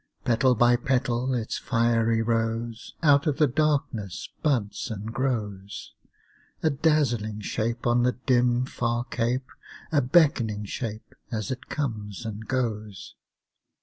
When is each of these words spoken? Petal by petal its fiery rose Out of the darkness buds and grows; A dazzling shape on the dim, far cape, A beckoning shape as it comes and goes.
Petal 0.25 0.55
by 0.55 0.75
petal 0.77 1.35
its 1.35 1.59
fiery 1.59 2.23
rose 2.23 2.95
Out 3.03 3.27
of 3.27 3.37
the 3.37 3.45
darkness 3.45 4.29
buds 4.41 4.89
and 4.89 5.13
grows; 5.13 5.93
A 6.63 6.71
dazzling 6.71 7.39
shape 7.41 7.85
on 7.85 8.01
the 8.01 8.13
dim, 8.13 8.65
far 8.65 9.03
cape, 9.03 9.45
A 9.91 10.01
beckoning 10.01 10.65
shape 10.65 11.13
as 11.31 11.51
it 11.51 11.69
comes 11.69 12.25
and 12.25 12.47
goes. 12.47 13.13